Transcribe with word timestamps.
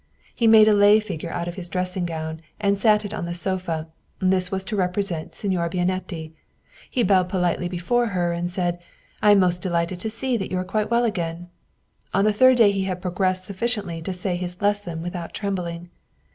He 0.33 0.47
made 0.47 0.67
a 0.67 0.73
lay 0.73 0.99
figure 0.99 1.29
out 1.29 1.47
of 1.47 1.53
his 1.53 1.69
dressing 1.69 2.07
gown 2.07 2.41
and 2.59 2.75
sat 2.75 3.05
it 3.05 3.13
on 3.13 3.25
the 3.25 3.35
sofa; 3.35 3.87
this 4.17 4.49
was 4.51 4.65
to 4.65 4.75
represent 4.75 5.35
Signora 5.35 5.69
Bianetti. 5.69 6.31
He 6.89 7.03
bowed 7.03 7.29
politely 7.29 7.69
before 7.69 8.07
her 8.07 8.33
and 8.33 8.49
said," 8.49 8.79
I 9.21 9.29
am 9.29 9.39
most 9.39 9.61
delighted 9.61 9.99
to 9.99 10.09
see 10.09 10.37
that 10.37 10.49
you 10.49 10.57
are 10.57 10.63
quite 10.63 10.89
well 10.89 11.05
again." 11.05 11.49
On 12.15 12.25
the 12.25 12.33
third 12.33 12.57
day 12.57 12.71
he 12.71 12.85
had 12.85 12.99
progressed 12.99 13.45
sufficiently 13.45 14.01
to 14.01 14.11
say 14.11 14.37
his 14.37 14.59
lesson 14.59 15.03
without 15.03 15.35
trembling. 15.35 15.91